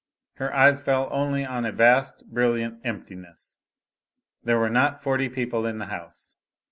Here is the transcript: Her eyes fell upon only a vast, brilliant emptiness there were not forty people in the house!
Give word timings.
Her 0.37 0.51
eyes 0.51 0.81
fell 0.81 1.03
upon 1.05 1.19
only 1.35 1.43
a 1.43 1.71
vast, 1.71 2.23
brilliant 2.25 2.79
emptiness 2.83 3.59
there 4.43 4.57
were 4.57 4.67
not 4.67 5.03
forty 5.03 5.29
people 5.29 5.67
in 5.67 5.77
the 5.77 5.85
house! 5.93 6.37